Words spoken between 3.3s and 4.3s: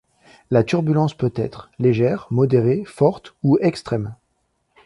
ou extrême.